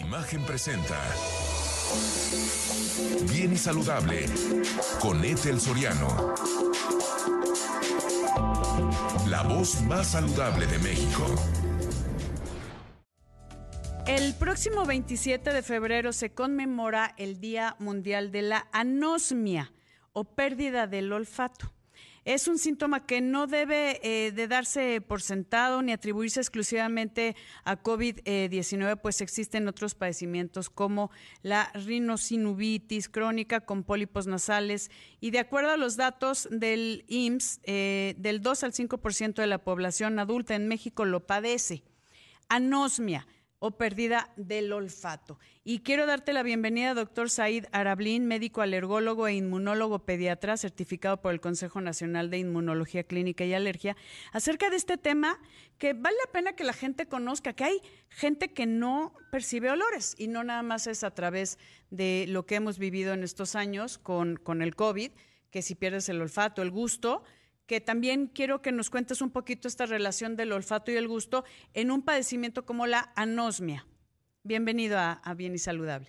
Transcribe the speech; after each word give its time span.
Imagen 0.00 0.42
presenta. 0.44 1.00
Bien 3.32 3.54
y 3.54 3.56
saludable 3.56 4.26
con 5.00 5.24
Ethel 5.24 5.58
Soriano. 5.58 6.34
La 9.26 9.42
voz 9.42 9.80
más 9.82 10.08
saludable 10.08 10.66
de 10.66 10.78
México. 10.80 11.24
El 14.06 14.34
próximo 14.34 14.84
27 14.84 15.52
de 15.54 15.62
febrero 15.62 16.12
se 16.12 16.34
conmemora 16.34 17.14
el 17.16 17.40
Día 17.40 17.74
Mundial 17.78 18.30
de 18.30 18.42
la 18.42 18.68
Anosmia 18.72 19.72
o 20.12 20.24
pérdida 20.24 20.86
del 20.86 21.10
olfato. 21.10 21.72
Es 22.26 22.48
un 22.48 22.58
síntoma 22.58 23.06
que 23.06 23.20
no 23.20 23.46
debe 23.46 24.00
eh, 24.02 24.32
de 24.32 24.48
darse 24.48 25.00
por 25.00 25.22
sentado 25.22 25.80
ni 25.80 25.92
atribuirse 25.92 26.40
exclusivamente 26.40 27.36
a 27.62 27.80
COVID-19, 27.80 29.00
pues 29.00 29.20
existen 29.20 29.68
otros 29.68 29.94
padecimientos 29.94 30.68
como 30.68 31.12
la 31.42 31.70
rinosinubitis 31.72 33.08
crónica 33.08 33.60
con 33.60 33.84
pólipos 33.84 34.26
nasales 34.26 34.90
y 35.20 35.30
de 35.30 35.38
acuerdo 35.38 35.70
a 35.70 35.76
los 35.76 35.96
datos 35.96 36.48
del 36.50 37.04
IMSS, 37.06 37.60
eh, 37.62 38.16
del 38.18 38.42
2 38.42 38.64
al 38.64 38.72
5% 38.72 39.34
de 39.34 39.46
la 39.46 39.58
población 39.58 40.18
adulta 40.18 40.56
en 40.56 40.66
México 40.66 41.04
lo 41.04 41.24
padece. 41.28 41.84
Anosmia 42.48 43.28
o 43.58 43.72
pérdida 43.72 44.30
del 44.36 44.72
olfato. 44.72 45.38
Y 45.64 45.80
quiero 45.80 46.06
darte 46.06 46.32
la 46.32 46.42
bienvenida, 46.42 46.94
doctor 46.94 47.30
Said 47.30 47.64
Arablín, 47.72 48.26
médico 48.26 48.60
alergólogo 48.60 49.26
e 49.26 49.34
inmunólogo 49.34 50.00
pediatra, 50.00 50.56
certificado 50.56 51.20
por 51.20 51.32
el 51.32 51.40
Consejo 51.40 51.80
Nacional 51.80 52.30
de 52.30 52.38
Inmunología 52.38 53.04
Clínica 53.04 53.44
y 53.44 53.54
Alergia, 53.54 53.96
acerca 54.32 54.68
de 54.70 54.76
este 54.76 54.98
tema 54.98 55.38
que 55.78 55.94
vale 55.94 56.16
la 56.24 56.32
pena 56.32 56.52
que 56.54 56.64
la 56.64 56.72
gente 56.72 57.06
conozca, 57.06 57.54
que 57.54 57.64
hay 57.64 57.80
gente 58.08 58.52
que 58.52 58.66
no 58.66 59.12
percibe 59.32 59.70
olores 59.70 60.14
y 60.18 60.28
no 60.28 60.44
nada 60.44 60.62
más 60.62 60.86
es 60.86 61.02
a 61.02 61.12
través 61.12 61.58
de 61.90 62.26
lo 62.28 62.46
que 62.46 62.56
hemos 62.56 62.78
vivido 62.78 63.14
en 63.14 63.22
estos 63.22 63.56
años 63.56 63.98
con, 63.98 64.36
con 64.36 64.62
el 64.62 64.76
COVID, 64.76 65.10
que 65.50 65.62
si 65.62 65.74
pierdes 65.74 66.08
el 66.08 66.20
olfato, 66.20 66.62
el 66.62 66.70
gusto, 66.70 67.22
que 67.66 67.80
también 67.80 68.28
quiero 68.28 68.62
que 68.62 68.72
nos 68.72 68.90
cuentes 68.90 69.20
un 69.20 69.32
poquito 69.32 69.68
esta 69.68 69.86
relación 69.86 70.36
del 70.36 70.52
olfato 70.52 70.90
y 70.90 70.96
el 70.96 71.08
gusto 71.08 71.44
en 71.74 71.90
un 71.90 72.04
padecimiento 72.04 72.64
como 72.64 72.86
la 72.86 73.12
anosmia. 73.16 73.84
Bienvenido 74.44 74.98
a, 74.98 75.20
Bien 75.36 75.54
y 75.54 75.58
Saludable. 75.58 76.08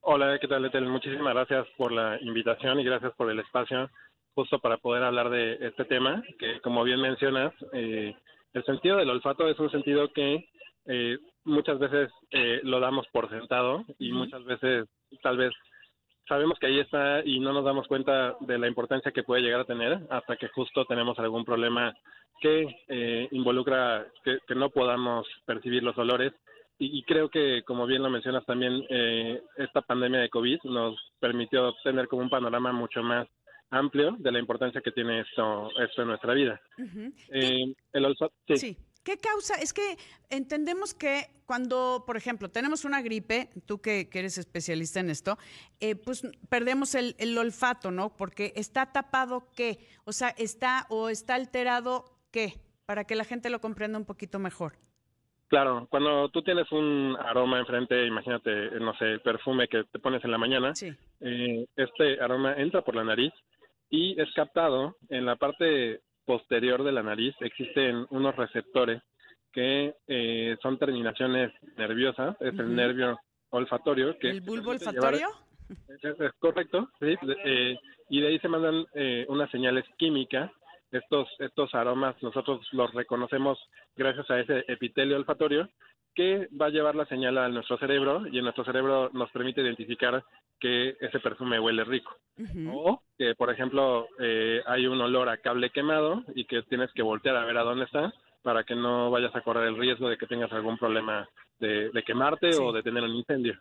Hola, 0.00 0.38
¿qué 0.40 0.48
tal, 0.48 0.64
Etel? 0.64 0.86
Muchísimas 0.86 1.34
gracias 1.34 1.66
por 1.76 1.92
la 1.92 2.18
invitación 2.20 2.80
y 2.80 2.84
gracias 2.84 3.12
por 3.14 3.30
el 3.30 3.38
espacio 3.38 3.90
justo 4.34 4.58
para 4.58 4.78
poder 4.78 5.02
hablar 5.02 5.28
de 5.28 5.58
este 5.60 5.84
tema, 5.84 6.22
que 6.38 6.60
como 6.62 6.82
bien 6.84 7.00
mencionas, 7.00 7.52
eh, 7.74 8.16
el 8.54 8.64
sentido 8.64 8.96
del 8.96 9.10
olfato 9.10 9.46
es 9.46 9.58
un 9.58 9.70
sentido 9.70 10.10
que 10.12 10.48
eh, 10.86 11.18
muchas 11.44 11.78
veces 11.78 12.10
eh, 12.30 12.60
lo 12.62 12.80
damos 12.80 13.06
por 13.12 13.28
sentado 13.28 13.84
y 13.98 14.10
muchas 14.12 14.42
veces 14.44 14.88
tal 15.22 15.36
vez 15.36 15.52
sabemos 16.28 16.58
que 16.58 16.66
ahí 16.66 16.80
está 16.80 17.22
y 17.24 17.40
no 17.40 17.52
nos 17.52 17.64
damos 17.64 17.86
cuenta 17.86 18.36
de 18.40 18.58
la 18.58 18.68
importancia 18.68 19.12
que 19.12 19.22
puede 19.22 19.42
llegar 19.42 19.60
a 19.60 19.66
tener 19.66 20.00
hasta 20.10 20.36
que 20.36 20.48
justo 20.48 20.84
tenemos 20.84 21.18
algún 21.18 21.44
problema 21.44 21.94
que 22.40 22.66
eh, 22.88 23.28
involucra 23.30 24.06
que, 24.24 24.54
no 24.54 24.70
podamos 24.70 25.26
percibir 25.46 25.82
los 25.82 25.96
olores. 25.96 26.32
Y, 26.78 27.04
creo 27.04 27.28
que, 27.28 27.62
como 27.64 27.86
bien 27.86 28.02
lo 28.02 28.10
mencionas 28.10 28.44
también, 28.44 28.84
eh, 28.90 29.40
esta 29.56 29.82
pandemia 29.82 30.18
de 30.18 30.30
COVID 30.30 30.58
nos 30.64 30.96
permitió 31.20 31.72
tener 31.84 32.08
como 32.08 32.22
un 32.22 32.30
panorama 32.30 32.72
mucho 32.72 33.04
más 33.04 33.28
amplio 33.70 34.16
de 34.18 34.32
la 34.32 34.40
importancia 34.40 34.80
que 34.80 34.90
tiene 34.90 35.20
esto, 35.20 35.70
esto 35.78 36.02
en 36.02 36.08
nuestra 36.08 36.34
vida. 36.34 36.60
Eh, 37.30 37.72
el 37.92 38.04
olfato, 38.04 38.34
sí. 38.56 38.76
¿Qué 39.04 39.18
causa? 39.18 39.54
Es 39.56 39.72
que 39.72 39.96
entendemos 40.30 40.94
que 40.94 41.26
cuando, 41.44 42.04
por 42.06 42.16
ejemplo, 42.16 42.50
tenemos 42.50 42.84
una 42.84 43.02
gripe, 43.02 43.50
tú 43.66 43.80
que, 43.80 44.08
eres 44.12 44.38
especialista 44.38 45.00
en 45.00 45.10
esto, 45.10 45.38
eh, 45.80 45.96
pues 45.96 46.22
perdemos 46.48 46.94
el, 46.94 47.36
olfato, 47.36 47.90
¿no? 47.90 48.16
Porque 48.16 48.52
está 48.54 48.92
tapado 48.92 49.48
qué, 49.56 49.86
o 50.04 50.12
sea, 50.12 50.28
está 50.30 50.86
o 50.88 51.08
está 51.08 51.34
alterado 51.34 52.04
qué, 52.30 52.54
para 52.86 53.04
que 53.04 53.16
la 53.16 53.24
gente 53.24 53.50
lo 53.50 53.60
comprenda 53.60 53.98
un 53.98 54.06
poquito 54.06 54.38
mejor. 54.38 54.74
Claro, 55.48 55.86
cuando 55.90 56.30
tú 56.30 56.42
tienes 56.42 56.70
un 56.72 57.16
aroma 57.20 57.58
enfrente, 57.58 58.06
imagínate, 58.06 58.70
no 58.80 58.94
sé, 58.94 59.04
el 59.04 59.20
perfume 59.20 59.68
que 59.68 59.84
te 59.84 59.98
pones 59.98 60.24
en 60.24 60.30
la 60.30 60.38
mañana, 60.38 60.72
eh, 61.20 61.66
este 61.76 62.20
aroma 62.20 62.54
entra 62.54 62.82
por 62.82 62.94
la 62.94 63.04
nariz 63.04 63.32
y 63.90 64.18
es 64.18 64.32
captado 64.32 64.96
en 65.10 65.26
la 65.26 65.36
parte 65.36 66.00
posterior 66.24 66.82
de 66.82 66.92
la 66.92 67.02
nariz 67.02 67.34
existen 67.40 68.06
unos 68.10 68.36
receptores 68.36 69.02
que 69.52 69.94
eh, 70.06 70.56
son 70.62 70.78
terminaciones 70.78 71.52
nerviosas, 71.76 72.36
es 72.40 72.58
el 72.58 72.74
nervio 72.74 73.18
olfatorio. 73.50 74.18
Que 74.18 74.30
¿El 74.30 74.40
bulbo 74.40 74.70
olfatorio? 74.70 75.28
es, 75.88 76.32
correcto, 76.38 76.88
sí, 77.00 77.14
eh, 77.44 77.76
y 78.08 78.20
de 78.20 78.28
ahí 78.28 78.38
se 78.38 78.48
mandan 78.48 78.84
eh, 78.94 79.26
unas 79.28 79.50
señales 79.50 79.84
químicas. 79.98 80.50
Estos, 80.90 81.26
estos 81.38 81.74
aromas 81.74 82.22
nosotros 82.22 82.66
los 82.72 82.92
reconocemos 82.92 83.58
gracias 83.96 84.30
a 84.30 84.40
ese 84.40 84.64
epitelio 84.68 85.16
olfatorio 85.16 85.70
que 86.14 86.48
va 86.60 86.66
a 86.66 86.70
llevar 86.70 86.94
la 86.94 87.06
señal 87.06 87.38
a 87.38 87.48
nuestro 87.48 87.78
cerebro 87.78 88.26
y 88.30 88.38
en 88.38 88.44
nuestro 88.44 88.64
cerebro 88.64 89.10
nos 89.12 89.30
permite 89.30 89.62
identificar 89.62 90.22
que 90.60 90.96
ese 91.00 91.20
perfume 91.20 91.58
huele 91.58 91.84
rico. 91.84 92.16
O 92.72 93.02
que, 93.18 93.34
por 93.34 93.50
ejemplo, 93.50 94.08
eh, 94.20 94.62
hay 94.66 94.86
un 94.86 95.00
olor 95.00 95.28
a 95.28 95.38
cable 95.38 95.70
quemado 95.70 96.22
y 96.34 96.44
que 96.44 96.62
tienes 96.62 96.92
que 96.92 97.02
voltear 97.02 97.36
a 97.36 97.44
ver 97.44 97.58
a 97.58 97.62
dónde 97.62 97.84
está 97.84 98.12
para 98.42 98.64
que 98.64 98.74
no 98.74 99.10
vayas 99.10 99.34
a 99.34 99.40
correr 99.40 99.68
el 99.68 99.76
riesgo 99.76 100.08
de 100.08 100.16
que 100.16 100.26
tengas 100.26 100.52
algún 100.52 100.78
problema 100.78 101.28
de, 101.58 101.90
quemarte 102.04 102.56
o 102.56 102.72
de 102.72 102.82
tener 102.82 103.02
un 103.02 103.14
incendio. 103.14 103.58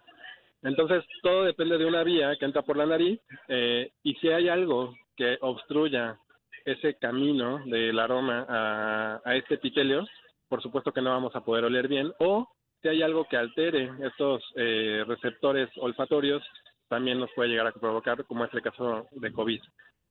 Entonces, 0.64 1.04
todo 1.22 1.44
depende 1.44 1.78
de 1.78 1.86
una 1.86 2.04
vía 2.04 2.36
que 2.38 2.46
entra 2.46 2.62
por 2.62 2.78
la 2.78 2.86
nariz 2.86 3.20
eh, 3.48 3.92
y 4.04 4.16
si 4.16 4.30
hay 4.30 4.50
algo 4.50 4.96
que 5.16 5.38
obstruya 5.42 6.18
ese 6.66 6.96
camino 6.96 7.64
del 7.66 8.00
aroma 8.00 8.46
a, 8.48 9.22
a 9.24 9.36
este 9.36 9.56
epitelio, 9.56 10.06
por 10.52 10.62
supuesto 10.62 10.92
que 10.92 11.02
no 11.02 11.12
vamos 11.12 11.34
a 11.34 11.46
poder 11.46 11.64
oler 11.64 11.88
bien, 11.88 12.12
o 12.20 12.46
si 12.82 12.90
hay 12.90 13.02
algo 13.02 13.26
que 13.30 13.38
altere 13.38 13.90
estos 14.02 14.44
eh, 14.58 15.02
receptores 15.08 15.70
olfatorios, 15.78 16.44
también 16.90 17.22
nos 17.22 17.32
puede 17.34 17.48
llegar 17.48 17.68
a 17.68 17.72
provocar, 17.72 18.26
como 18.26 18.44
es 18.44 18.54
el 18.54 18.62
caso 18.62 19.08
de 19.12 19.32
COVID. 19.32 19.62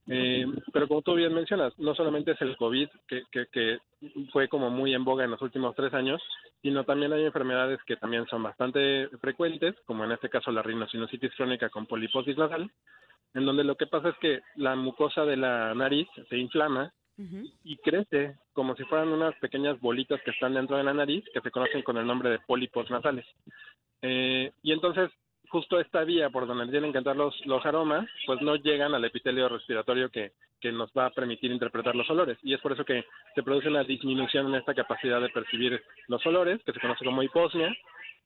Eh, 0.08 0.46
pero 0.72 0.88
como 0.88 1.02
tú 1.02 1.14
bien 1.14 1.34
mencionas, 1.34 1.78
no 1.78 1.94
solamente 1.94 2.30
es 2.30 2.40
el 2.40 2.56
COVID 2.56 2.88
que, 3.06 3.22
que, 3.52 3.78
fue 4.32 4.48
como 4.48 4.70
muy 4.70 4.94
en 4.94 5.04
boga 5.04 5.24
en 5.24 5.30
los 5.30 5.42
últimos 5.42 5.76
tres 5.76 5.92
años, 5.92 6.22
sino 6.62 6.84
también 6.84 7.12
hay 7.12 7.26
enfermedades 7.26 7.78
que 7.84 7.96
también 7.96 8.24
son 8.28 8.42
bastante 8.42 9.08
frecuentes, 9.20 9.74
como 9.84 10.06
en 10.06 10.12
este 10.12 10.30
caso 10.30 10.50
la 10.50 10.62
rinosinusitis 10.62 11.34
crónica 11.36 11.68
con 11.68 11.84
poliposis 11.84 12.38
nasal, 12.38 12.70
en 13.34 13.44
donde 13.44 13.62
lo 13.62 13.76
que 13.76 13.86
pasa 13.86 14.08
es 14.08 14.16
que 14.22 14.40
la 14.56 14.74
mucosa 14.74 15.26
de 15.26 15.36
la 15.36 15.74
nariz 15.74 16.08
se 16.30 16.38
inflama 16.38 16.94
y 17.64 17.76
crece 17.78 18.36
como 18.52 18.74
si 18.76 18.84
fueran 18.84 19.08
unas 19.08 19.34
pequeñas 19.36 19.80
bolitas 19.80 20.20
que 20.22 20.30
están 20.30 20.54
dentro 20.54 20.76
de 20.76 20.84
la 20.84 20.94
nariz, 20.94 21.24
que 21.32 21.40
se 21.40 21.50
conocen 21.50 21.82
con 21.82 21.96
el 21.96 22.06
nombre 22.06 22.30
de 22.30 22.38
pólipos 22.40 22.90
nasales. 22.90 23.26
Eh, 24.02 24.52
y 24.62 24.72
entonces, 24.72 25.10
justo 25.48 25.78
esta 25.80 26.04
vía 26.04 26.30
por 26.30 26.46
donde 26.46 26.70
tienen 26.70 26.92
que 26.92 26.98
entrar 26.98 27.16
los, 27.16 27.34
los 27.46 27.64
aromas, 27.66 28.08
pues 28.26 28.40
no 28.40 28.56
llegan 28.56 28.94
al 28.94 29.04
epitelio 29.04 29.48
respiratorio 29.48 30.08
que, 30.10 30.32
que 30.60 30.72
nos 30.72 30.90
va 30.96 31.06
a 31.06 31.10
permitir 31.10 31.50
interpretar 31.50 31.94
los 31.94 32.08
olores. 32.10 32.38
Y 32.42 32.54
es 32.54 32.60
por 32.60 32.72
eso 32.72 32.84
que 32.84 33.04
se 33.34 33.42
produce 33.42 33.68
una 33.68 33.84
disminución 33.84 34.48
en 34.48 34.56
esta 34.56 34.74
capacidad 34.74 35.20
de 35.20 35.30
percibir 35.30 35.82
los 36.08 36.24
olores, 36.26 36.62
que 36.64 36.72
se 36.72 36.80
conoce 36.80 37.04
como 37.04 37.22
hiposmia, 37.22 37.74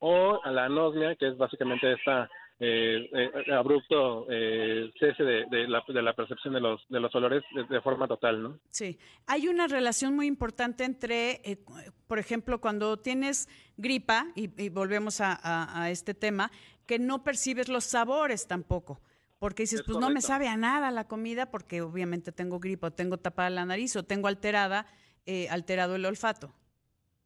o 0.01 0.41
a 0.43 0.51
la 0.51 0.67
anosmia, 0.67 1.17
que 1.17 1.29
es 1.29 1.37
básicamente 1.37 1.93
esta 1.93 2.29
eh, 2.61 3.11
eh, 3.13 3.53
abrupto 3.53 4.27
eh, 4.31 4.89
cese 4.99 5.25
de, 5.25 5.69
la, 5.69 5.83
de, 5.89 6.03
la, 6.03 6.13
percepción 6.15 6.55
de 6.55 6.61
los, 6.61 6.81
de 6.89 7.01
los 7.01 7.13
olores 7.15 7.43
de, 7.69 7.81
forma 7.81 8.07
total, 8.07 8.43
¿no? 8.43 8.59
Sí, 8.71 8.97
hay 9.27 9.49
una 9.49 9.67
relación 9.67 10.15
muy 10.15 10.27
importante 10.27 10.85
entre, 10.85 11.41
eh, 11.45 11.59
por 12.07 12.21
ejemplo, 12.21 12.61
cuando 12.61 12.97
tienes 12.97 13.49
gripa, 13.77 14.27
y, 14.37 14.69
volvemos 14.69 15.21
a, 15.21 15.91
este 15.91 16.15
tema, 16.15 16.53
que 16.87 17.01
no 17.01 17.25
percibes 17.25 17.69
los 17.69 17.85
sabores 17.85 18.47
tampoco. 18.47 19.01
Porque 19.41 19.65
dices, 19.65 19.83
pues 19.85 19.99
no 19.99 20.09
me 20.09 20.23
sabe 20.23 20.49
a 20.49 20.57
nada 20.57 20.91
la 20.91 21.07
comida 21.07 21.51
porque 21.51 21.83
obviamente 21.83 22.33
tengo 22.33 22.61
gripa, 22.61 22.87
o 22.87 22.93
tengo 22.93 23.19
tapada 23.19 23.51
la 23.51 23.67
nariz, 23.67 23.95
o 23.97 24.05
tengo 24.05 24.29
alterada, 24.29 24.87
alterado 25.51 25.97
el 25.97 26.07
olfato. 26.07 26.55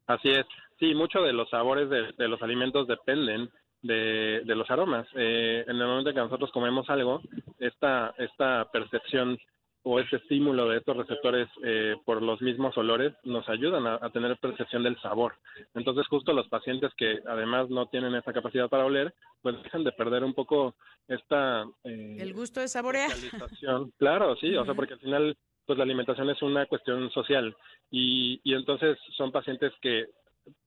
Así 0.06 0.30
es. 0.30 0.46
Sí, 0.80 0.94
mucho 0.94 1.20
de 1.20 1.32
los 1.32 1.50
sabores 1.50 1.90
de, 1.90 2.12
de 2.16 2.28
los 2.28 2.40
alimentos 2.42 2.88
dependen 2.88 3.50
de, 3.82 4.42
de 4.44 4.54
los 4.54 4.70
aromas. 4.70 5.06
Eh, 5.14 5.64
en 5.66 5.76
el 5.76 5.86
momento 5.86 6.12
que 6.12 6.20
nosotros 6.20 6.50
comemos 6.52 6.88
algo, 6.90 7.20
esta, 7.58 8.14
esta 8.18 8.68
percepción 8.72 9.38
o 9.82 10.00
este 10.00 10.16
estímulo 10.16 10.68
de 10.68 10.78
estos 10.78 10.96
receptores 10.96 11.48
eh, 11.64 11.96
por 12.04 12.20
los 12.20 12.42
mismos 12.42 12.76
olores 12.76 13.14
nos 13.24 13.48
ayudan 13.48 13.86
a, 13.86 14.10
tener 14.10 14.36
percepción 14.38 14.82
del 14.82 15.00
sabor. 15.00 15.36
Entonces, 15.74 16.06
justo 16.08 16.32
los 16.32 16.48
pacientes 16.48 16.92
que 16.96 17.20
además 17.26 17.70
no 17.70 17.86
tienen 17.86 18.14
esta 18.14 18.32
capacidad 18.32 18.68
para 18.68 18.84
oler, 18.84 19.14
pues 19.40 19.56
dejan 19.62 19.84
de 19.84 19.92
perder 19.92 20.24
un 20.24 20.34
poco 20.34 20.74
esta... 21.06 21.64
Eh, 21.84 22.16
el 22.18 22.34
gusto 22.34 22.60
de 22.60 22.68
saborear. 22.68 23.10
Claro, 23.98 24.36
sí, 24.36 24.54
o 24.56 24.64
sea, 24.64 24.74
porque 24.74 24.94
al 24.94 25.00
final, 25.00 25.36
pues 25.64 25.78
la 25.78 25.84
alimentación 25.84 26.28
es 26.30 26.42
una 26.42 26.66
cuestión 26.66 27.10
social 27.10 27.56
y, 27.90 28.40
y 28.44 28.54
entonces 28.54 28.98
son 29.16 29.32
pacientes 29.32 29.72
que 29.80 30.06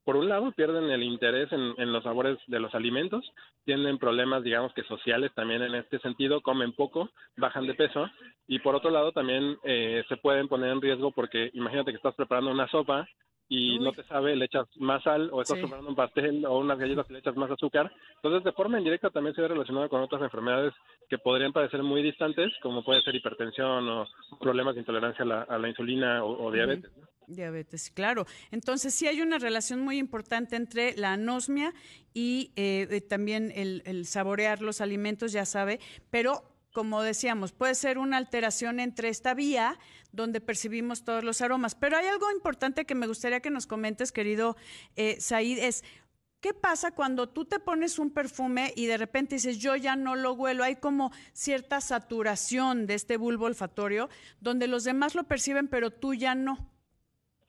por 0.04 0.16
un 0.16 0.30
lado, 0.30 0.52
pierden 0.52 0.90
el 0.90 1.04
interés 1.04 1.52
en, 1.52 1.74
en, 1.78 1.94
los 1.94 2.04
sabores 2.04 2.38
de 2.48 2.60
los 2.60 2.74
alimentos, 2.74 3.32
tienen 3.66 3.98
problemas, 3.98 4.44
digamos 4.44 4.74
que 4.74 4.84
sociales 4.84 5.32
también 5.36 5.62
en 5.62 5.76
este 5.76 6.00
sentido, 6.00 6.42
comen 6.42 6.74
poco, 6.74 7.10
bajan 7.38 7.68
de 7.68 7.76
peso, 7.76 8.10
y 8.48 8.60
por 8.60 8.76
otro 8.76 8.90
lado 8.90 9.12
también 9.12 9.58
eh, 9.64 10.04
se 10.10 10.18
pueden 10.18 10.48
poner 10.48 10.72
en 10.72 10.82
riesgo 10.82 11.12
porque 11.12 11.52
imagínate 11.54 11.92
que 11.92 11.98
estás 11.98 12.16
preparando 12.16 12.52
una 12.52 12.68
sopa 12.68 13.08
y 13.48 13.80
no 13.80 13.92
te 13.92 14.04
sabe, 14.06 14.34
le 14.36 14.46
echas 14.46 14.66
más 14.78 15.04
sal 15.04 15.30
o 15.34 15.42
estás 15.42 15.60
preparando 15.60 15.90
un 15.90 15.96
pastel 15.96 16.46
o 16.46 16.58
unas 16.60 16.80
galletas 16.80 17.06
y 17.10 17.14
le 17.14 17.20
echas 17.20 17.36
más 17.36 17.52
azúcar. 17.52 17.92
Entonces, 18.16 18.46
de 18.46 18.54
forma 18.54 18.78
indirecta 18.78 19.10
también 19.10 19.36
se 19.36 19.42
ve 19.42 19.50
relacionado 19.50 19.90
con 19.90 20.02
otras 20.02 20.22
enfermedades 20.22 20.74
que 21.10 21.18
podrían 21.18 21.52
parecer 21.52 21.84
muy 21.84 22.02
distantes, 22.02 22.54
como 22.62 22.82
puede 22.82 23.02
ser 23.02 23.14
hipertensión 23.14 23.90
o 23.90 24.08
problemas 24.40 24.76
de 24.76 24.80
intolerancia 24.80 25.26
a 25.26 25.58
la, 25.58 25.68
insulina 25.68 26.24
o, 26.24 26.50
diabetes. 26.50 26.90
Diabetes, 27.36 27.90
claro. 27.90 28.26
Entonces, 28.52 28.94
sí 28.94 29.08
hay 29.08 29.22
una 29.22 29.40
relación 29.40 29.82
muy 29.82 29.98
importante 29.98 30.56
entre 30.56 30.96
la 30.96 31.14
anosmia 31.14 31.74
y 32.14 32.52
eh, 32.56 32.88
eh, 32.90 33.02
también 33.02 33.52
el, 33.56 34.06
saborear 34.06 34.62
los 34.62 34.82
alimentos, 34.82 35.32
ya 35.32 35.46
sabe, 35.46 35.80
pero 36.10 36.44
como 36.74 37.02
decíamos, 37.02 37.52
puede 37.52 37.76
ser 37.76 37.98
una 37.98 38.16
alteración 38.16 38.80
entre 38.80 39.10
esta 39.10 39.34
vía 39.34 39.78
donde 40.14 40.40
percibimos 40.40 41.04
todos 41.04 41.22
los 41.22 41.42
aromas. 41.42 41.76
Pero 41.76 41.98
hay 41.98 42.06
algo 42.06 42.32
importante 42.32 42.86
que 42.86 42.96
me 42.96 43.08
gustaría 43.08 43.42
que 43.42 43.50
nos 43.50 43.68
comentes, 43.68 44.14
querido 44.14 44.56
eh, 44.96 45.18
Said, 45.20 45.58
es 45.60 45.84
¿qué 46.42 46.54
pasa 46.54 46.92
cuando 46.92 47.30
tú 47.30 47.46
te 47.46 47.60
pones 47.60 48.00
un 48.00 48.10
perfume 48.10 48.74
y 48.76 48.88
de 48.88 48.98
repente 48.98 49.36
dices, 49.36 49.60
yo 49.60 49.76
ya 49.76 49.96
no 49.96 50.16
lo 50.16 50.34
huelo? 50.34 50.64
Hay 50.64 50.76
como 50.76 51.12
cierta 51.34 51.80
saturación 51.80 52.88
de 52.88 52.96
este 52.96 53.18
bulbo 53.18 53.46
olfatorio 53.46 54.10
donde 54.42 54.68
los 54.68 54.84
demás 54.84 55.16
lo 55.16 55.24
perciben, 55.24 55.68
pero 55.68 55.92
tú 55.92 56.14
ya 56.14 56.36
no. 56.36 56.71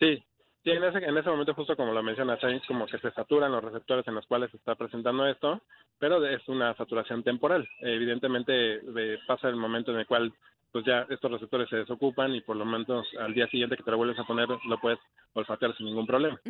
Sí, 0.03 0.23
Sí, 0.65 0.71
en 0.71 0.85
ese, 0.85 0.99
en 0.99 1.19
ese 1.19 1.29
momento, 1.29 1.55
justo 1.55 1.77
como 1.77 1.93
lo 1.93 2.03
menciona 2.05 2.39
Sainz, 2.39 2.65
como 2.67 2.87
que 2.87 2.99
se 2.99 3.11
saturan 3.11 3.51
los 3.51 3.65
receptores 3.65 4.07
en 4.07 4.15
los 4.15 4.27
cuales 4.27 4.49
se 4.53 4.59
está 4.59 4.77
presentando 4.77 5.27
esto, 5.27 5.61
pero 5.99 6.25
es 6.25 6.47
una 6.49 6.73
saturación 6.77 7.25
temporal. 7.25 7.69
Evidentemente 7.81 8.81
pasa 9.27 9.49
el 9.49 9.57
momento 9.57 9.91
en 9.91 9.99
el 9.99 10.07
cual 10.07 10.33
pues 10.71 10.85
ya 10.85 11.05
estos 11.11 11.33
receptores 11.33 11.69
se 11.69 11.77
desocupan 11.77 12.35
y 12.35 12.41
por 12.43 12.57
lo 12.57 12.65
menos 12.65 13.07
al 13.19 13.35
día 13.35 13.49
siguiente 13.49 13.77
que 13.77 13.83
te 13.83 13.91
lo 13.91 13.97
vuelves 13.97 14.19
a 14.21 14.25
poner 14.25 14.49
lo 14.49 14.81
puedes 14.81 15.01
olfatear 15.35 15.77
sin 15.77 15.87
ningún 15.87 16.07
problema. 16.07 16.41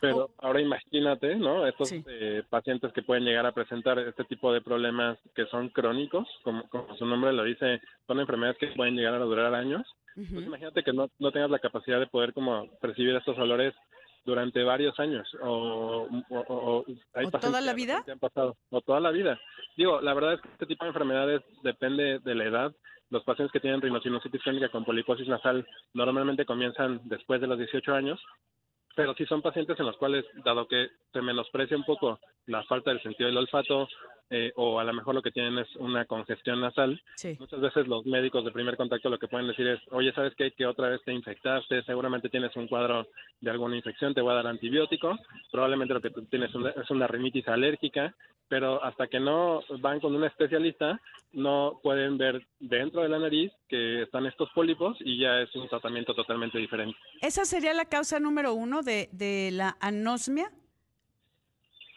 Pero 0.00 0.30
ahora 0.38 0.60
imagínate, 0.60 1.36
¿no? 1.36 1.66
Estos 1.66 1.92
eh, 1.92 2.42
pacientes 2.48 2.92
que 2.92 3.02
pueden 3.02 3.24
llegar 3.24 3.46
a 3.46 3.52
presentar 3.52 3.98
este 3.98 4.24
tipo 4.24 4.52
de 4.52 4.62
problemas 4.62 5.18
que 5.34 5.46
son 5.46 5.68
crónicos, 5.68 6.26
como, 6.42 6.68
como 6.68 6.96
su 6.96 7.04
nombre 7.06 7.32
lo 7.32 7.44
dice, 7.44 7.80
son 8.06 8.20
enfermedades 8.20 8.58
que 8.58 8.68
pueden 8.68 8.96
llegar 8.96 9.14
a 9.14 9.18
durar 9.18 9.54
años 9.54 9.86
pues 10.14 10.46
imagínate 10.46 10.82
que 10.82 10.92
no, 10.92 11.10
no 11.18 11.32
tengas 11.32 11.50
la 11.50 11.58
capacidad 11.58 11.98
de 11.98 12.06
poder 12.06 12.32
como 12.32 12.68
percibir 12.80 13.14
estos 13.16 13.38
olores 13.38 13.74
durante 14.24 14.62
varios 14.62 14.98
años 14.98 15.28
o, 15.42 16.08
o, 16.30 16.84
toda 17.40 17.60
la 17.60 17.74
vida 17.74 18.02
han 18.10 18.18
pasado, 18.18 18.56
o 18.70 18.80
toda 18.80 19.00
la 19.00 19.10
vida. 19.10 19.38
Digo 19.76 20.00
la 20.00 20.14
verdad 20.14 20.34
es 20.34 20.40
que 20.40 20.48
este 20.48 20.66
tipo 20.66 20.84
de 20.84 20.90
enfermedades 20.90 21.42
depende 21.62 22.20
de 22.20 22.34
la 22.34 22.44
edad. 22.44 22.74
Los 23.10 23.22
pacientes 23.24 23.52
que 23.52 23.60
tienen 23.60 23.82
rinosinusitis 23.82 24.42
crónica 24.42 24.70
con 24.70 24.84
poliposis 24.84 25.28
nasal 25.28 25.66
normalmente 25.92 26.46
comienzan 26.46 27.00
después 27.04 27.40
de 27.40 27.46
los 27.46 27.58
18 27.58 27.94
años 27.94 28.20
pero 28.94 29.14
sí 29.14 29.26
son 29.26 29.42
pacientes 29.42 29.78
en 29.78 29.86
los 29.86 29.96
cuales, 29.96 30.24
dado 30.44 30.66
que 30.66 30.88
se 31.12 31.22
menosprecia 31.22 31.76
un 31.76 31.84
poco 31.84 32.18
la 32.46 32.62
falta 32.64 32.90
del 32.90 33.02
sentido 33.02 33.28
del 33.28 33.38
olfato 33.38 33.88
eh, 34.30 34.52
o 34.56 34.80
a 34.80 34.84
lo 34.84 34.92
mejor 34.92 35.14
lo 35.14 35.22
que 35.22 35.30
tienen 35.30 35.58
es 35.58 35.76
una 35.76 36.06
congestión 36.06 36.60
nasal, 36.60 37.00
muchas 37.38 37.60
veces 37.60 37.86
los 37.86 38.06
médicos 38.06 38.44
de 38.44 38.52
primer 38.52 38.76
contacto 38.76 39.10
lo 39.10 39.18
que 39.18 39.28
pueden 39.28 39.46
decir 39.46 39.66
es, 39.66 39.80
oye, 39.90 40.12
¿sabes 40.12 40.34
qué? 40.34 40.50
Que 40.52 40.66
otra 40.66 40.88
vez 40.88 41.02
te 41.04 41.12
infectaste, 41.12 41.82
seguramente 41.82 42.30
tienes 42.30 42.54
un 42.56 42.66
cuadro 42.66 43.06
de 43.40 43.50
alguna 43.50 43.76
infección, 43.76 44.14
te 44.14 44.22
voy 44.22 44.32
a 44.32 44.36
dar 44.36 44.46
antibiótico, 44.46 45.18
probablemente 45.52 45.94
lo 45.94 46.00
que 46.00 46.10
tú 46.10 46.24
tienes 46.24 46.50
es 46.50 46.90
una 46.90 47.06
rinitis 47.06 47.46
alérgica, 47.48 48.14
pero 48.48 48.82
hasta 48.82 49.06
que 49.06 49.20
no 49.20 49.62
van 49.80 50.00
con 50.00 50.14
un 50.14 50.24
especialista, 50.24 51.00
no 51.34 51.80
pueden 51.82 52.16
ver 52.18 52.46
dentro 52.60 53.02
de 53.02 53.08
la 53.08 53.18
nariz 53.18 53.52
que 53.68 54.02
están 54.02 54.26
estos 54.26 54.48
pólipos 54.54 54.96
y 55.00 55.18
ya 55.18 55.40
es 55.40 55.54
un 55.54 55.68
tratamiento 55.68 56.14
totalmente 56.14 56.58
diferente. 56.58 56.96
¿Esa 57.20 57.44
sería 57.44 57.74
la 57.74 57.84
causa 57.84 58.20
número 58.20 58.54
uno 58.54 58.82
de, 58.82 59.08
de 59.12 59.50
la 59.52 59.76
anosmia? 59.80 60.50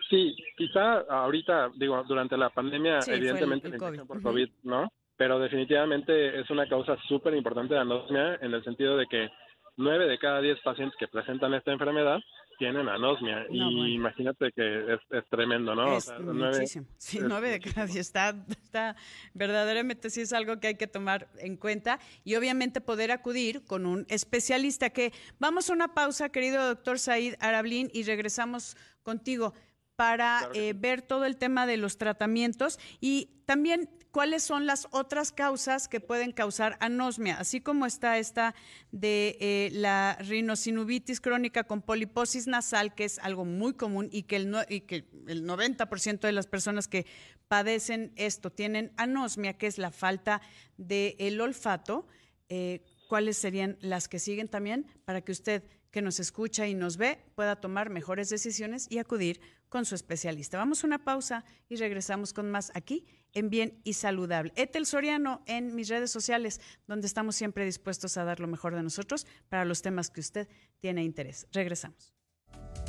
Sí, 0.10 0.36
quizá 0.56 1.00
ahorita, 1.10 1.72
digo, 1.76 2.02
durante 2.08 2.38
la 2.38 2.50
pandemia, 2.50 3.00
evidentemente 3.08 3.70
por 4.06 4.22
COVID, 4.22 4.50
¿no? 4.64 4.92
Pero 5.18 5.40
definitivamente 5.40 6.40
es 6.40 6.50
una 6.50 6.68
causa 6.68 6.96
súper 7.08 7.34
importante 7.34 7.74
de 7.74 7.82
anosmia 7.82 8.36
en 8.42 8.54
el 8.54 8.64
sentido 8.64 8.96
de 8.98 9.08
que 9.08 9.30
nueve 9.76 10.08
de 10.08 10.18
cada 10.18 10.42
diez 10.42 10.60
pacientes 10.62 10.98
que 10.98 11.08
presentan 11.08 11.54
esta 11.54 11.72
enfermedad 11.72 12.20
tienen 12.58 12.88
anosmia. 12.88 13.46
y 13.50 13.94
imagínate 13.94 14.52
que 14.52 14.94
es, 14.94 15.30
tremendo, 15.30 15.76
¿no? 15.76 15.98
Es 15.98 16.12
muchísimo. 16.20 16.86
sí, 16.98 17.20
nueve 17.22 17.50
de 17.50 17.60
cada 17.60 17.86
diez. 17.86 17.98
Está, 18.08 18.36
está, 18.50 18.96
verdaderamente 19.34 20.10
sí 20.10 20.22
es 20.22 20.34
algo 20.34 20.60
que 20.60 20.68
hay 20.68 20.76
que 20.76 20.88
tomar 20.88 21.28
en 21.40 21.58
cuenta 21.58 22.00
y 22.24 22.36
obviamente 22.36 22.82
poder 22.82 23.12
acudir 23.12 23.64
con 23.66 23.86
un 23.86 24.06
especialista 24.10 24.90
que 24.90 25.14
vamos 25.40 25.70
a 25.70 25.74
una 25.74 25.94
pausa, 25.94 26.30
querido 26.30 26.66
doctor 26.66 27.00
Said 27.00 27.36
Arablín, 27.40 27.90
y 27.94 28.04
regresamos 28.04 28.76
contigo 29.04 29.54
para 29.96 30.50
eh, 30.54 30.74
ver 30.78 31.02
todo 31.02 31.26
el 31.26 31.38
tema 31.38 31.66
de 31.66 31.78
los 31.78 31.98
tratamientos 31.98 32.80
y 33.02 33.42
también 33.46 33.90
cuáles 34.18 34.42
son 34.42 34.66
las 34.66 34.88
otras 34.90 35.32
causas 35.32 35.88
que 35.88 36.00
pueden 36.00 36.32
causar 36.32 36.76
anosmia, 36.80 37.38
así 37.38 37.62
como 37.62 37.86
está 37.86 38.18
esta 38.18 38.56
de 38.92 39.38
eh, 39.40 39.70
la 39.74 40.18
rinosinubitis 40.20 41.22
crónica 41.22 41.66
con 41.66 41.84
poliposis 41.84 42.48
nasal, 42.48 42.96
que 42.96 43.06
es 43.06 43.20
algo 43.20 43.46
muy 43.46 43.76
común 43.76 44.10
y 44.12 44.24
que 44.24 44.38
el, 44.38 44.56
y 44.70 44.82
que 44.82 45.08
el 45.28 45.46
90% 45.46 46.22
de 46.22 46.32
las 46.32 46.48
personas 46.48 46.88
que 46.88 47.06
padecen 47.48 48.12
esto 48.16 48.50
tienen 48.50 48.92
anosmia, 48.98 49.54
que 49.54 49.68
es 49.68 49.78
la 49.78 49.92
falta 49.92 50.42
del 50.78 51.16
el 51.20 51.40
olfato. 51.40 52.08
Eh, 52.50 52.82
¿Cuáles 53.10 53.38
serían 53.38 53.78
las 53.82 54.08
que 54.08 54.18
siguen 54.18 54.48
también 54.48 54.88
para 55.06 55.22
que 55.22 55.32
usted 55.32 55.64
que 55.92 56.02
nos 56.02 56.20
escucha 56.20 56.68
y 56.68 56.74
nos 56.74 56.98
ve 56.98 57.20
pueda 57.36 57.56
tomar 57.56 57.92
mejores 57.92 58.30
decisiones 58.30 58.88
y 58.90 58.98
acudir 58.98 59.40
con 59.70 59.86
su 59.86 59.96
especialista. 59.96 60.58
Vamos 60.58 60.84
a 60.84 60.88
una 60.88 61.04
pausa 61.04 61.44
y 61.70 61.76
regresamos 61.76 62.34
con 62.34 62.50
más 62.50 62.72
aquí 62.74 63.06
en 63.34 63.50
Bien 63.50 63.80
y 63.84 63.94
Saludable. 63.94 64.52
Etel 64.56 64.86
Soriano 64.86 65.42
en 65.46 65.76
mis 65.76 65.90
redes 65.90 66.12
sociales, 66.12 66.62
donde 66.88 67.08
estamos 67.08 67.36
siempre 67.36 67.66
dispuestos 67.66 68.18
a 68.18 68.24
dar 68.24 68.40
lo 68.40 68.48
mejor 68.48 68.76
de 68.76 68.84
nosotros 68.84 69.28
para 69.50 69.66
los 69.66 69.82
temas 69.82 70.10
que 70.10 70.22
usted 70.22 70.48
tiene 70.80 71.04
interés. 71.04 71.48
Regresamos. 71.52 72.14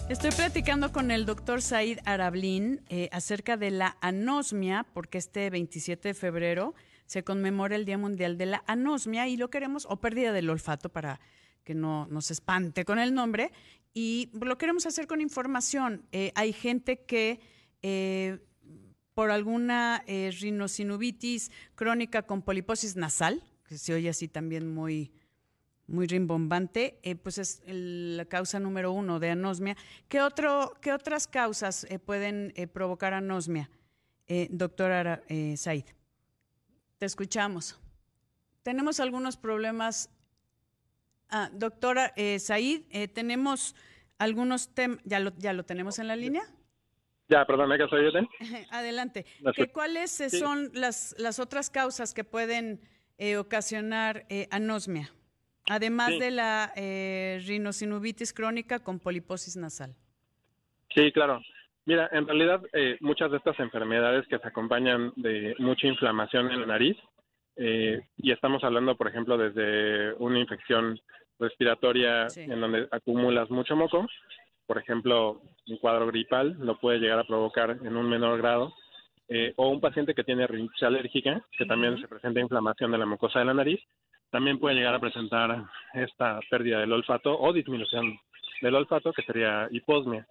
Estoy 0.08 0.30
platicando 0.30 0.90
con 0.90 1.10
el 1.10 1.26
doctor 1.26 1.60
Said 1.60 1.98
Arablín 2.06 2.80
eh, 2.88 3.10
acerca 3.12 3.58
de 3.58 3.70
la 3.70 3.98
anosmia, 4.00 4.86
porque 4.94 5.18
este 5.18 5.50
27 5.50 6.08
de 6.08 6.14
febrero 6.14 6.74
se 7.04 7.24
conmemora 7.24 7.76
el 7.76 7.84
Día 7.84 7.98
Mundial 7.98 8.38
de 8.38 8.46
la 8.46 8.64
Anosmia 8.66 9.28
y 9.28 9.36
lo 9.36 9.50
queremos, 9.50 9.86
o 9.88 10.00
pérdida 10.00 10.32
del 10.32 10.48
olfato 10.48 10.88
para 10.88 11.20
que 11.62 11.74
no 11.74 12.06
nos 12.06 12.30
espante 12.30 12.86
con 12.86 12.98
el 12.98 13.12
nombre, 13.12 13.52
y 13.92 14.30
lo 14.32 14.56
queremos 14.56 14.86
hacer 14.86 15.06
con 15.06 15.20
información. 15.20 16.06
Eh, 16.12 16.32
hay 16.34 16.54
gente 16.54 17.04
que 17.04 17.40
eh, 17.82 18.38
por 19.18 19.32
alguna 19.32 20.04
eh, 20.06 20.30
crónica 21.74 22.22
con 22.22 22.42
poliposis 22.42 22.94
nasal, 22.94 23.42
que 23.66 23.76
se 23.76 23.92
oye 23.92 24.10
así 24.10 24.28
también 24.28 24.72
muy, 24.72 25.10
muy 25.88 26.06
rimbombante, 26.06 27.00
pues 27.24 27.38
es 27.38 27.60
la 27.66 28.26
causa 28.26 28.60
número 28.60 28.92
uno 28.92 29.18
de 29.18 29.30
anosmia. 29.30 29.76
¿Qué, 30.08 30.20
otro, 30.20 30.78
qué 30.80 30.92
otras 30.92 31.26
causas 31.26 31.84
pueden 32.06 32.54
provocar 32.72 33.12
anosmia, 33.12 33.68
doctora 34.50 35.24
Said? 35.56 35.86
Te 36.98 37.06
escuchamos. 37.06 37.76
Tenemos 38.62 39.00
algunos 39.00 39.36
problemas 39.36 40.10
Ah, 41.30 41.50
doctora 41.52 42.12
eh, 42.16 42.38
Said, 42.38 42.84
eh, 42.90 43.06
tenemos 43.06 43.74
algunos 44.16 44.74
temas, 44.74 44.98
¿ya 45.04 45.20
lo, 45.20 45.36
¿ya 45.36 45.52
lo 45.52 45.64
tenemos 45.64 45.98
en 45.98 46.06
la 46.06 46.16
línea? 46.16 46.42
Ya, 47.28 47.44
perdón, 47.44 47.70
que 47.76 47.88
soy 47.88 48.10
yo. 48.10 48.20
Adelante. 48.70 49.26
¿Cuáles 49.72 50.20
eh, 50.20 50.30
son 50.30 50.70
las, 50.72 51.14
las 51.18 51.38
otras 51.38 51.70
causas 51.70 52.14
que 52.14 52.24
pueden 52.24 52.80
eh, 53.18 53.36
ocasionar 53.36 54.26
anosmia? 54.50 55.10
Además 55.70 56.18
de 56.18 56.30
la 56.30 56.72
rinosinubitis 57.46 58.32
crónica 58.32 58.78
con 58.78 58.98
poliposis 58.98 59.56
nasal. 59.56 59.94
Sí, 60.94 61.12
claro. 61.12 61.42
Mira, 61.84 62.08
en 62.12 62.26
realidad 62.26 62.62
muchas 63.00 63.30
de 63.30 63.36
estas 63.36 63.60
enfermedades 63.60 64.26
que 64.28 64.38
se 64.38 64.48
acompañan 64.48 65.12
de 65.16 65.54
mucha 65.58 65.86
inflamación 65.86 66.50
en 66.50 66.60
la 66.60 66.66
nariz 66.66 66.96
eh, 67.60 68.00
y 68.16 68.30
estamos 68.30 68.62
hablando, 68.62 68.96
por 68.96 69.08
ejemplo, 69.08 69.36
desde 69.36 70.14
una 70.14 70.38
infección 70.38 70.98
respiratoria 71.40 72.28
en 72.36 72.60
donde 72.60 72.88
acumulas 72.92 73.50
mucho 73.50 73.74
moco, 73.74 74.06
por 74.68 74.76
ejemplo, 74.76 75.40
un 75.66 75.78
cuadro 75.78 76.06
gripal 76.06 76.54
lo 76.60 76.78
puede 76.78 76.98
llegar 76.98 77.18
a 77.18 77.24
provocar 77.24 77.70
en 77.70 77.96
un 77.96 78.06
menor 78.06 78.36
grado, 78.36 78.74
eh, 79.26 79.54
o 79.56 79.68
un 79.68 79.80
paciente 79.80 80.14
que 80.14 80.24
tiene 80.24 80.46
rinitis 80.46 80.82
alérgica, 80.82 81.42
que 81.56 81.64
también 81.64 81.98
se 81.98 82.06
presenta 82.06 82.40
inflamación 82.40 82.92
de 82.92 82.98
la 82.98 83.06
mucosa 83.06 83.38
de 83.38 83.46
la 83.46 83.54
nariz, 83.54 83.80
también 84.30 84.58
puede 84.58 84.76
llegar 84.76 84.94
a 84.94 85.00
presentar 85.00 85.64
esta 85.94 86.38
pérdida 86.50 86.80
del 86.80 86.92
olfato 86.92 87.38
o 87.38 87.50
disminución 87.52 88.18
del 88.60 88.74
olfato, 88.74 89.12
que 89.14 89.22
sería 89.22 89.68
hiposmia. 89.70 90.26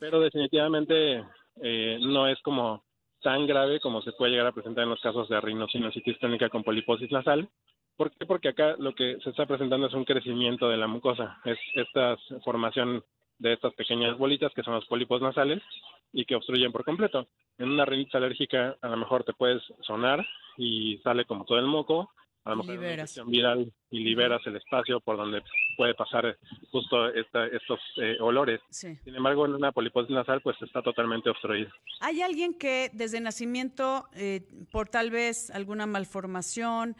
Pero 0.00 0.20
definitivamente 0.20 1.24
eh, 1.62 1.98
no 2.00 2.26
es 2.26 2.40
como 2.42 2.82
tan 3.22 3.46
grave 3.46 3.78
como 3.78 4.02
se 4.02 4.12
puede 4.12 4.32
llegar 4.32 4.48
a 4.48 4.52
presentar 4.52 4.82
en 4.82 4.90
los 4.90 5.00
casos 5.00 5.28
de 5.28 5.40
rinocinositis 5.40 6.18
crónica 6.18 6.48
con 6.48 6.64
poliposis 6.64 7.12
nasal. 7.12 7.48
¿Por 7.96 8.10
qué? 8.10 8.26
Porque 8.26 8.48
acá 8.48 8.74
lo 8.78 8.94
que 8.94 9.18
se 9.22 9.30
está 9.30 9.46
presentando 9.46 9.86
es 9.86 9.94
un 9.94 10.04
crecimiento 10.04 10.68
de 10.68 10.78
la 10.78 10.88
mucosa, 10.88 11.38
es 11.44 11.58
esta 11.74 12.16
formación 12.42 13.04
de 13.40 13.54
estas 13.54 13.74
pequeñas 13.74 14.16
bolitas 14.18 14.52
que 14.54 14.62
son 14.62 14.74
los 14.74 14.86
pólipos 14.86 15.20
nasales 15.20 15.62
y 16.12 16.24
que 16.24 16.36
obstruyen 16.36 16.72
por 16.72 16.84
completo. 16.84 17.26
En 17.58 17.70
una 17.70 17.84
rinitis 17.84 18.14
alérgica 18.14 18.76
a 18.80 18.88
lo 18.88 18.96
mejor 18.98 19.24
te 19.24 19.32
puedes 19.32 19.62
sonar 19.80 20.24
y 20.56 20.98
sale 20.98 21.24
como 21.24 21.44
todo 21.44 21.58
el 21.58 21.66
moco, 21.66 22.10
a 22.44 22.50
lo 22.50 22.56
mejor 22.56 22.74
liberas. 22.74 23.16
una 23.16 23.30
viral 23.30 23.72
y 23.90 24.00
liberas 24.00 24.42
el 24.46 24.56
espacio 24.56 25.00
por 25.00 25.16
donde 25.16 25.42
puede 25.76 25.94
pasar 25.94 26.36
justo 26.70 27.08
estos 27.08 27.80
eh, 27.96 28.16
olores. 28.20 28.60
Sin 28.70 28.98
embargo, 29.06 29.46
en 29.46 29.54
una 29.54 29.72
poliposis 29.72 30.10
nasal 30.10 30.42
pues 30.42 30.56
está 30.60 30.82
totalmente 30.82 31.30
obstruido. 31.30 31.70
¿Hay 32.00 32.20
alguien 32.20 32.54
que 32.54 32.90
desde 32.92 33.20
nacimiento, 33.20 34.06
eh, 34.14 34.46
por 34.70 34.88
tal 34.88 35.10
vez 35.10 35.50
alguna 35.50 35.86
malformación, 35.86 36.94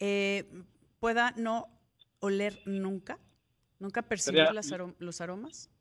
eh, 0.00 0.44
pueda 0.98 1.32
no 1.36 1.68
oler 2.18 2.58
nunca? 2.66 3.18
¿Nunca 3.78 4.02
percibir 4.02 4.46
los 4.98 5.20
aromas? 5.20 5.73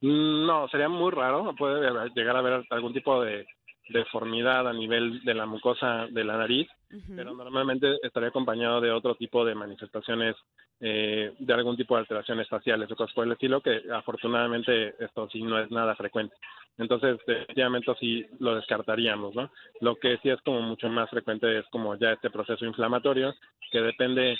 No, 0.00 0.68
sería 0.68 0.88
muy 0.88 1.10
raro. 1.10 1.54
Puede 1.56 1.90
llegar 2.14 2.36
a 2.36 2.40
haber 2.40 2.64
algún 2.70 2.92
tipo 2.92 3.22
de 3.22 3.46
deformidad 3.88 4.68
a 4.68 4.72
nivel 4.72 5.22
de 5.24 5.34
la 5.34 5.46
mucosa 5.46 6.06
de 6.10 6.24
la 6.24 6.36
nariz, 6.36 6.68
pero 7.14 7.34
normalmente 7.34 7.98
estaría 8.02 8.30
acompañado 8.30 8.80
de 8.80 8.90
otro 8.90 9.14
tipo 9.14 9.44
de 9.44 9.54
manifestaciones, 9.54 10.34
eh, 10.80 11.32
de 11.38 11.54
algún 11.54 11.76
tipo 11.76 11.94
de 11.94 12.00
alteraciones 12.00 12.48
faciales 12.48 12.90
o 12.90 12.96
cosas 12.96 13.14
por 13.14 13.26
el 13.26 13.32
estilo, 13.32 13.60
que 13.60 13.82
afortunadamente 13.92 14.94
esto 14.98 15.28
sí 15.30 15.42
no 15.42 15.58
es 15.58 15.70
nada 15.70 15.94
frecuente. 15.94 16.34
Entonces, 16.78 17.18
definitivamente 17.26 17.94
sí 17.98 18.26
lo 18.40 18.56
descartaríamos, 18.56 19.34
¿no? 19.34 19.50
Lo 19.80 19.96
que 19.96 20.18
sí 20.18 20.30
es 20.30 20.40
como 20.42 20.60
mucho 20.60 20.88
más 20.88 21.08
frecuente 21.08 21.58
es 21.58 21.64
como 21.70 21.94
ya 21.94 22.12
este 22.12 22.30
proceso 22.30 22.64
inflamatorio, 22.66 23.34
que 23.70 23.80
depende 23.80 24.36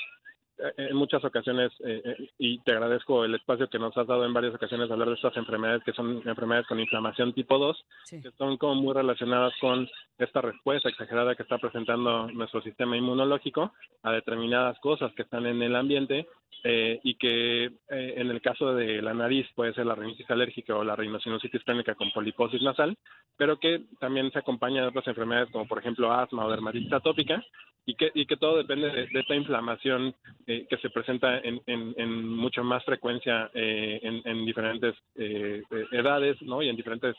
en 0.59 0.97
muchas 0.97 1.23
ocasiones, 1.25 1.73
eh, 1.85 2.03
eh, 2.05 2.31
y 2.39 2.59
te 2.61 2.73
agradezco 2.73 3.25
el 3.25 3.35
espacio 3.35 3.69
que 3.69 3.79
nos 3.79 3.97
has 3.97 4.07
dado 4.07 4.25
en 4.25 4.33
varias 4.33 4.55
ocasiones 4.55 4.91
hablar 4.91 5.09
de 5.09 5.15
estas 5.15 5.37
enfermedades 5.37 5.83
que 5.85 5.93
son 5.93 6.23
enfermedades 6.25 6.67
con 6.67 6.81
inflamación 6.81 7.33
tipo 7.35 7.59
2, 7.59 7.85
que 8.11 8.31
son 8.39 8.57
como 8.57 8.75
muy 8.77 8.95
relacionadas 8.95 9.53
con 9.61 9.89
esta 10.19 10.41
respuesta 10.41 10.89
exagerada 10.89 11.35
que 11.35 11.43
está 11.43 11.59
presentando 11.59 12.29
nuestro 12.29 12.63
sistema 12.63 12.97
inmunológico 12.97 13.73
a 14.03 14.13
determinadas 14.13 14.79
cosas 14.81 15.13
que 15.15 15.23
están 15.23 15.47
en 15.47 15.61
el 15.63 15.77
ambiente 15.77 16.27
y 16.65 17.15
que 17.17 17.71
en 17.89 18.31
el 18.31 18.41
caso 18.41 18.75
de 18.75 19.01
la 19.01 19.15
nariz 19.15 19.47
puede 19.55 19.75
ser 19.75 19.87
la 19.87 19.95
rinitis 19.95 20.29
alérgica 20.31 20.75
o 20.75 20.83
la 20.83 20.97
rinocinositis 20.97 21.63
crónica 21.63 21.95
con 21.95 22.11
poliposis 22.11 22.61
nasal, 22.63 22.97
pero 23.37 23.61
que 23.61 23.83
también 24.01 24.33
se 24.33 24.39
acompaña 24.39 24.83
de 24.83 24.89
otras 24.89 25.07
enfermedades 25.07 25.51
como 25.53 25.69
por 25.69 25.79
ejemplo 25.79 26.13
asma 26.13 26.45
o 26.47 26.51
dermatitis 26.51 26.93
atópica 26.93 27.45
y 27.87 27.95
que, 27.95 28.11
y 28.15 28.27
que 28.27 28.37
todo 28.37 28.59
depende 28.59 28.91
de, 28.91 29.09
esta 29.21 29.35
inflamación 29.35 30.15
eh, 30.49 30.65
que 30.71 30.77
se 30.77 30.91
presenta 30.91 31.39
en, 31.41 31.61
en, 31.67 32.29
mucho 32.29 32.63
más 32.63 32.85
frecuencia 32.85 33.51
eh, 33.53 33.99
en, 34.01 34.47
diferentes 34.47 34.95
eh, 35.17 35.61
edades 35.91 36.41
¿no? 36.43 36.63
y 36.63 36.69
en 36.69 36.77
diferentes 36.77 37.17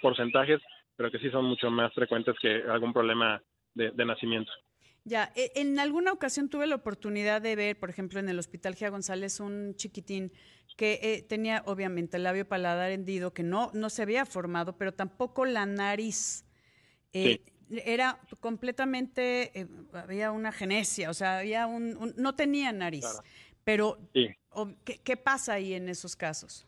porcentajes, 0.00 0.60
pero 0.94 1.10
que 1.10 1.18
sí 1.18 1.28
son 1.30 1.46
mucho 1.46 1.68
más 1.68 1.92
frecuentes 1.92 2.36
que 2.40 2.62
algún 2.70 2.92
problema 2.92 3.42
de, 3.74 4.04
nacimiento. 4.04 4.52
Ya, 5.02 5.32
e, 5.34 5.50
en 5.56 5.80
alguna 5.80 6.12
ocasión 6.12 6.48
tuve 6.48 6.68
la 6.68 6.76
oportunidad 6.76 7.42
de 7.42 7.56
ver, 7.56 7.76
por 7.80 7.90
ejemplo, 7.90 8.20
en 8.20 8.28
el 8.28 8.38
Hospital 8.38 8.76
Gia 8.76 8.90
González, 8.90 9.40
un 9.40 9.74
chiquitín 9.74 10.30
que 10.76 11.26
tenía 11.28 11.64
obviamente 11.66 12.18
el 12.18 12.22
labio 12.22 12.46
paladar 12.46 12.92
hendido, 12.92 13.34
que 13.34 13.42
no, 13.42 13.72
no 13.74 13.90
se 13.90 14.02
había 14.02 14.24
formado, 14.24 14.78
pero 14.78 14.92
tampoco 14.92 15.44
la 15.44 15.66
nariz. 15.66 16.44
Sí 17.12 17.40
era 17.70 18.18
completamente, 18.40 19.60
eh, 19.60 19.66
había 19.92 20.32
una 20.32 20.52
genesia, 20.52 21.10
o 21.10 21.14
sea, 21.14 21.38
había 21.38 21.66
un, 21.66 22.14
no 22.16 22.34
tenía 22.34 22.72
nariz. 22.72 23.06
Pero, 23.64 23.98
¿qué, 24.84 25.16
pasa 25.16 25.54
ahí 25.54 25.74
en 25.74 25.88
esos 25.88 26.14
casos? 26.14 26.66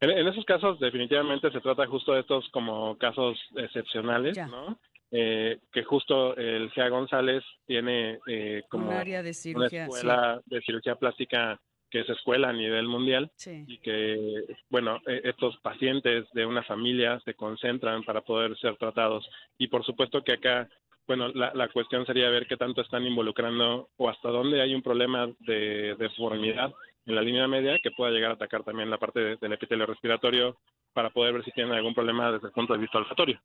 En, 0.00 0.10
esos 0.26 0.44
casos, 0.44 0.78
definitivamente 0.80 1.50
se 1.52 1.60
trata 1.60 1.86
justo 1.86 2.12
de 2.12 2.20
estos 2.20 2.48
como 2.50 2.98
casos 2.98 3.38
excepcionales, 3.54 4.36
¿no? 4.48 4.78
Eh, 5.12 5.60
que 5.72 5.84
justo 5.84 6.36
el 6.36 6.68
GEA 6.72 6.88
González 6.88 7.44
tiene 7.64 8.18
eh, 8.26 8.64
como 8.68 8.88
un 8.88 8.92
área 8.92 9.22
de 9.22 9.34
cirugía, 9.34 9.84
una 9.84 9.94
escuela 9.94 10.42
de 10.46 10.60
cirugía 10.62 10.96
plástica 10.96 11.60
que 11.96 12.02
es 12.02 12.10
escuela 12.10 12.50
a 12.50 12.52
nivel 12.52 12.86
mundial 12.88 13.30
y 13.46 13.78
que, 13.78 14.44
bueno, 14.68 15.00
e, 15.06 15.22
estos 15.24 15.56
pacientes 15.60 16.26
de 16.34 16.44
una 16.44 16.62
familia 16.62 17.18
se 17.24 17.32
concentran 17.32 18.02
para 18.02 18.20
poder 18.20 18.54
ser 18.58 18.76
tratados. 18.76 19.26
Y 19.56 19.68
por 19.68 19.82
supuesto 19.82 20.22
que 20.22 20.32
acá, 20.32 20.68
bueno, 21.06 21.28
la, 21.28 21.54
la 21.54 21.68
cuestión 21.68 22.04
sería 22.04 22.28
ver 22.28 22.46
qué 22.46 22.58
tanto 22.58 22.82
están 22.82 23.06
involucrando 23.06 23.88
o 23.96 24.10
hasta 24.10 24.28
dónde 24.28 24.60
hay 24.60 24.74
un 24.74 24.82
problema 24.82 25.26
de 25.40 25.94
deformidad 25.98 26.74
en 27.06 27.14
la 27.14 27.22
línea 27.22 27.46
media 27.46 27.78
que 27.82 27.90
pueda 27.90 28.10
llegar 28.10 28.32
a 28.32 28.34
atacar 28.34 28.64
también 28.64 28.90
la 28.90 28.98
parte 28.98 29.36
del 29.36 29.52
epitelio 29.52 29.86
respiratorio 29.86 30.58
para 30.92 31.10
poder 31.10 31.34
ver 31.34 31.44
si 31.44 31.50
tienen 31.52 31.74
algún 31.74 31.94
problema 31.94 32.32
desde 32.32 32.46
el 32.46 32.52
punto 32.52 32.72
de 32.72 32.78
vista 32.78 32.98
olfatorio. 32.98 33.40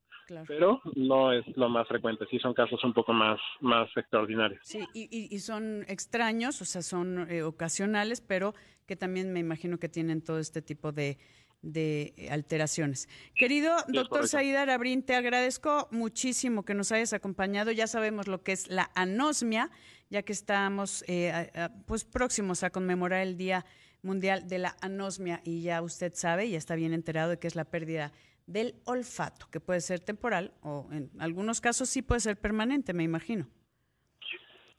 Pero 0.47 0.81
no 0.95 1.33
es 1.33 1.45
lo 1.57 1.67
más 1.67 1.85
frecuente, 1.87 2.25
sí 2.31 2.39
son 2.39 2.53
casos 2.53 2.81
un 2.85 2.93
poco 2.93 3.11
más, 3.11 3.39
más 3.59 3.89
extraordinarios. 3.97 4.61
Sí, 4.63 4.87
y, 4.93 5.35
y, 5.35 5.39
son 5.39 5.83
extraños, 5.89 6.61
o 6.61 6.65
sea, 6.65 6.81
son 6.81 7.29
eh, 7.29 7.43
ocasionales, 7.43 8.21
pero 8.21 8.53
que 8.87 8.95
también 8.95 9.33
me 9.33 9.41
imagino 9.41 9.77
que 9.79 9.89
tienen 9.89 10.23
todo 10.23 10.39
este 10.39 10.61
tipo 10.61 10.93
de, 10.93 11.17
de 11.61 12.27
alteraciones. 12.31 13.07
Querido 13.35 13.75
doctor 13.87 14.27
Saidar 14.27 14.69
Abrín, 14.69 15.03
te 15.03 15.15
agradezco 15.15 15.87
muchísimo 15.91 16.63
que 16.63 16.73
nos 16.73 16.91
hayas 16.91 17.13
acompañado. 17.13 17.71
Ya 17.71 17.87
sabemos 17.87 18.27
lo 18.27 18.43
que 18.43 18.51
es 18.51 18.69
la 18.69 18.91
anosmia, 18.95 19.69
ya 20.09 20.23
que 20.23 20.33
estamos 20.33 21.03
eh, 21.07 21.51
pues 21.85 22.03
próximos 22.05 22.63
a 22.63 22.69
conmemorar 22.69 23.21
el 23.21 23.37
Día 23.37 23.65
Mundial 24.03 24.47
de 24.47 24.57
la 24.57 24.75
Anosmia 24.81 25.41
y 25.43 25.61
ya 25.61 25.81
usted 25.81 26.13
sabe, 26.15 26.45
y 26.47 26.55
está 26.55 26.75
bien 26.75 26.93
enterado 26.93 27.29
de 27.31 27.39
que 27.39 27.47
es 27.47 27.55
la 27.55 27.65
pérdida 27.65 28.11
del 28.47 28.75
olfato, 28.85 29.47
que 29.51 29.59
puede 29.59 29.81
ser 29.81 29.99
temporal 29.99 30.51
o 30.61 30.87
en 30.91 31.11
algunos 31.19 31.61
casos 31.61 31.89
sí 31.89 32.01
puede 32.01 32.19
ser 32.21 32.37
permanente, 32.37 32.93
me 32.93 33.03
imagino. 33.03 33.47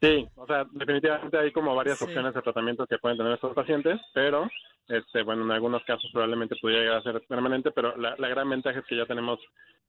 Sí, 0.01 0.29
o 0.35 0.47
sea, 0.49 0.67
definitivamente 0.73 1.39
hay 1.39 1.53
como 1.53 1.77
varias 1.77 2.03
opciones 2.03 2.35
de 2.35 2.43
tratamiento 2.43 2.87
que 2.89 2.99
pueden 2.99 3.17
tener 3.17 3.35
estos 3.35 3.55
pacientes, 3.55 4.01
pero 4.13 4.51
este, 4.89 5.23
bueno, 5.23 5.45
en 5.45 5.51
algunos 5.51 5.83
casos 5.85 6.11
probablemente 6.13 6.57
pudiera 6.61 6.83
llegar 6.83 6.99
a 6.99 7.03
ser 7.03 7.23
permanente, 7.27 7.71
pero 7.71 7.97
la, 7.97 8.15
la 8.19 8.29
gran 8.29 8.49
ventaja 8.51 8.81
es 8.81 8.87
que 8.87 8.97
ya 8.97 9.07
tenemos 9.07 9.39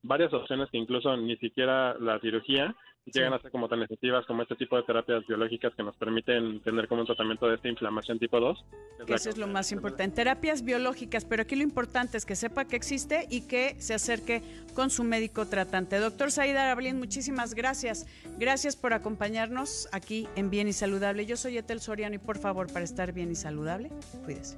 varias 0.01 0.33
opciones 0.33 0.69
que 0.69 0.77
incluso 0.77 1.15
ni 1.17 1.37
siquiera 1.37 1.95
la 1.99 2.19
cirugía 2.19 2.75
llegan 3.05 3.33
a 3.33 3.39
ser 3.39 3.51
como 3.51 3.67
tan 3.67 3.81
efectivas 3.83 4.25
como 4.25 4.43
este 4.43 4.55
tipo 4.55 4.77
de 4.77 4.83
terapias 4.83 5.25
biológicas 5.27 5.73
que 5.75 5.83
nos 5.83 5.95
permiten 5.97 6.61
tener 6.61 6.87
como 6.87 7.01
un 7.01 7.07
tratamiento 7.07 7.47
de 7.47 7.55
esta 7.55 7.67
inflamación 7.67 8.17
tipo 8.17 8.39
2. 8.39 8.65
Eso 9.07 9.29
es 9.29 9.37
lo 9.37 9.47
más 9.47 9.71
importante. 9.71 10.15
Terapias 10.15 10.63
biológicas, 10.63 11.25
pero 11.25 11.41
aquí 11.41 11.55
lo 11.55 11.63
importante 11.63 12.17
es 12.17 12.25
que 12.25 12.35
sepa 12.35 12.65
que 12.65 12.75
existe 12.75 13.27
y 13.29 13.47
que 13.47 13.75
se 13.79 13.93
acerque 13.93 14.41
con 14.73 14.89
su 14.89 15.03
médico 15.03 15.45
tratante. 15.47 15.99
Doctor 15.99 16.31
Saida 16.31 16.63
Arablín, 16.63 16.97
muchísimas 16.97 17.53
gracias. 17.53 18.05
Gracias 18.37 18.75
por 18.75 18.93
acompañarnos 18.93 19.89
aquí 19.91 20.27
en 20.35 20.49
Bien 20.49 20.67
y 20.67 20.73
Saludable. 20.73 21.25
Yo 21.25 21.35
soy 21.35 21.57
Etel 21.57 21.81
Soriano 21.81 22.15
y 22.15 22.19
por 22.19 22.37
favor, 22.37 22.71
para 22.71 22.85
estar 22.85 23.11
bien 23.11 23.31
y 23.31 23.35
saludable, 23.35 23.89
cuídese. 24.23 24.57